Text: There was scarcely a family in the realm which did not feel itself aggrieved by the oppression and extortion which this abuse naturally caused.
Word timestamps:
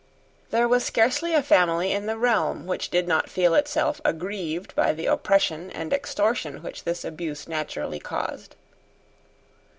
There 0.49 0.67
was 0.67 0.83
scarcely 0.83 1.35
a 1.35 1.43
family 1.43 1.91
in 1.91 2.07
the 2.07 2.17
realm 2.17 2.65
which 2.65 2.89
did 2.89 3.07
not 3.07 3.29
feel 3.29 3.53
itself 3.53 4.01
aggrieved 4.03 4.73
by 4.75 4.93
the 4.93 5.05
oppression 5.05 5.69
and 5.69 5.93
extortion 5.93 6.63
which 6.63 6.85
this 6.85 7.05
abuse 7.05 7.47
naturally 7.47 7.99
caused. 7.99 8.55